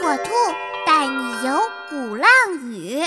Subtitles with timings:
[0.00, 0.30] 火兔
[0.86, 2.28] 带你游鼓浪
[2.70, 3.04] 屿。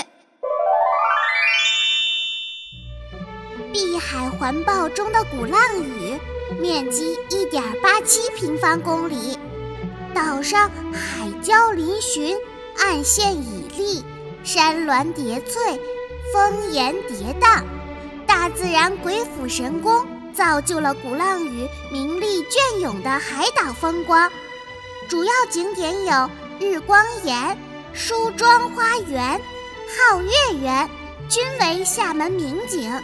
[3.72, 6.18] 碧海环抱中的鼓浪屿，
[6.60, 9.38] 面积一点八七平方公里，
[10.14, 12.38] 岛上海礁嶙峋，
[12.76, 14.04] 岸线屹立，
[14.44, 15.80] 山峦叠翠，
[16.32, 17.62] 峰岩叠嶂，
[18.26, 24.30] 大自然鬼斧神工，造就了鼓浪屿名丽隽永的海岛风光。
[25.08, 26.30] 主要景点有
[26.62, 27.58] 日光岩、
[27.92, 29.40] 梳妆花园、
[29.88, 30.88] 皓月园，
[31.28, 33.02] 均为厦门名景。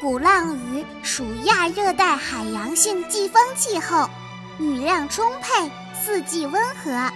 [0.00, 4.10] 鼓浪屿属亚热带海洋性季风气候，
[4.58, 7.12] 雨量充沛，四季温和。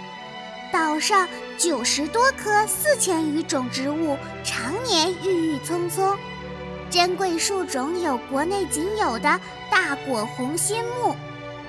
[0.71, 6.17] 岛上九十多棵四千余种植物常年郁郁葱葱，
[6.89, 11.13] 珍贵树种有国内仅有的大果红心木。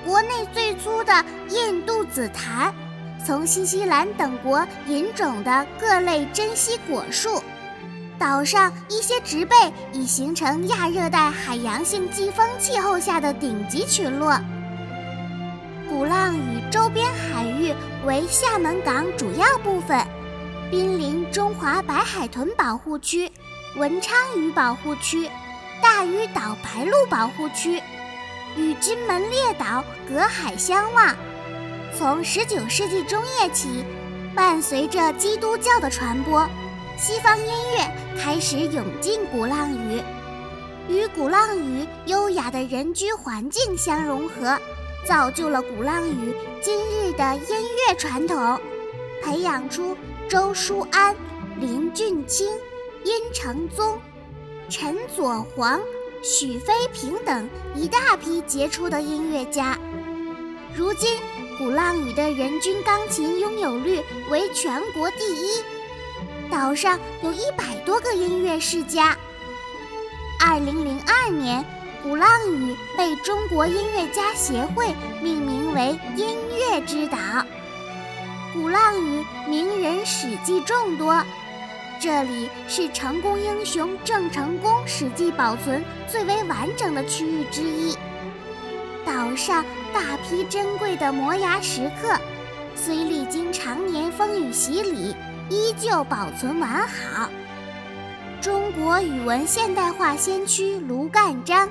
[0.05, 2.73] 国内最粗的印度紫檀，
[3.25, 7.41] 从新西兰等国引种的各类珍稀果树，
[8.19, 9.55] 岛上一些植被
[9.93, 14.37] 已形成亚热带海洋性季风气候下的顶级群落。
[15.89, 17.73] 鼓浪屿周边海域
[18.05, 20.05] 为厦门港主要部分，
[20.69, 23.31] 濒临中华白海豚保护区、
[23.77, 25.29] 文昌鱼保护区、
[25.81, 27.81] 大屿岛白鹭保护区。
[28.55, 31.15] 与金门列岛隔海相望。
[31.97, 33.85] 从19世纪中叶起，
[34.35, 36.47] 伴随着基督教的传播，
[36.97, 40.01] 西方音乐开始涌进鼓浪屿，
[40.89, 44.57] 与鼓浪屿优雅的人居环境相融合，
[45.07, 48.59] 造就了鼓浪屿今日的音乐传统，
[49.23, 49.95] 培养出
[50.27, 51.15] 周舒安、
[51.59, 52.47] 林俊卿、
[53.03, 53.99] 殷承宗、
[54.67, 55.79] 陈佐煌。
[56.25, 59.77] 许飞平等一大批杰出的音乐家。
[60.73, 61.19] 如今，
[61.57, 65.63] 鼓浪屿的人均钢琴拥有率为全国第一，
[66.49, 69.15] 岛上有一百多个音乐世家。
[70.39, 71.63] 二零零二年，
[72.01, 77.17] 鼓浪屿被中国音乐家协会命名为音乐之岛。
[78.51, 81.23] 鼓浪屿名人史迹众多。
[81.99, 87.95] 这里是成功英雄郑成功史迹保存最为完整的区域之一。
[89.05, 92.17] 岛上大批珍贵的摩崖石刻，
[92.75, 95.15] 虽历经常年风雨洗礼，
[95.49, 97.29] 依旧保存完好。
[98.41, 101.69] 中国语文现代化先驱卢干章，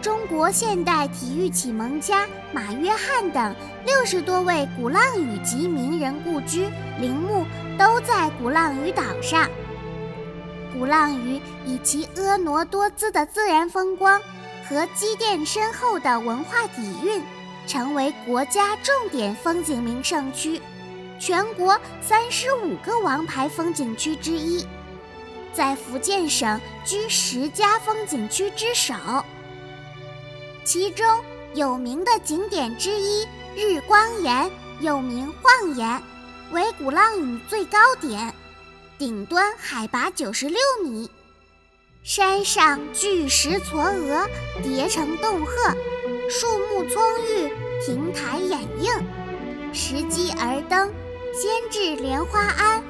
[0.00, 3.54] 中国现代体育启蒙家马约翰等
[3.84, 7.44] 六十多位鼓浪屿籍名人故居陵墓
[7.78, 9.48] 都在鼓浪屿岛上。
[10.72, 14.20] 鼓浪屿以其婀娜多姿的自然风光
[14.68, 17.22] 和积淀深厚的文化底蕴，
[17.66, 20.60] 成为国家重点风景名胜区，
[21.20, 24.66] 全国三十五个王牌风景区之一，
[25.52, 28.94] 在福建省居十佳风景区之首。
[30.64, 31.06] 其中
[31.54, 34.50] 有名的景点之一日光岩，
[34.80, 36.02] 又名晃岩，
[36.50, 38.34] 为鼓浪屿最高点。
[38.98, 41.08] 顶端海拔九十六米，
[42.06, 44.28] 山上巨石嵯峨
[44.62, 45.76] 叠成洞壑，
[46.30, 47.52] 树木葱郁，
[47.84, 48.92] 亭台掩映，
[49.72, 50.88] 拾机而登，
[51.34, 52.80] 先至莲花庵，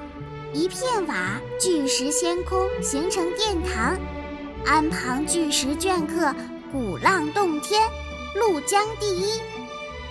[0.53, 3.99] 一片瓦巨石掀空，形成殿堂，
[4.67, 6.35] 庵旁巨石镌刻
[6.71, 7.89] “鼓浪洞天，
[8.35, 9.41] 陆江第一”，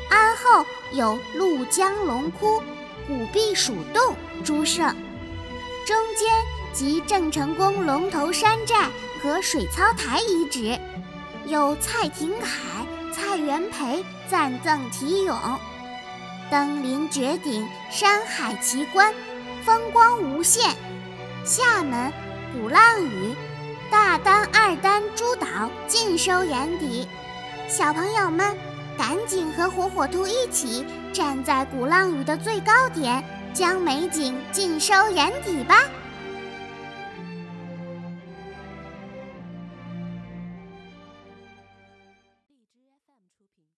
[0.09, 2.59] 庵后有“陆江龙窟，
[3.05, 4.95] 古避暑洞”诸胜。
[5.85, 6.27] 中间
[6.75, 8.90] 及郑成功龙头山寨
[9.24, 10.78] 和水操台遗址，
[11.46, 15.38] 有蔡廷锴、蔡元培赞赠题咏
[16.52, 19.14] ：“登临绝顶，山海奇观，
[19.64, 20.75] 风光无限。
[21.46, 22.12] 厦门、
[22.52, 23.34] 鼓浪屿、
[23.90, 25.47] 大丹、二丹诸岛
[25.88, 27.08] 尽收眼底。
[27.69, 28.53] 小朋友们，
[28.97, 33.24] 赶紧和火火兔一起站在鼓浪屿的最高点。”
[33.56, 35.78] 将美景尽收眼底吧。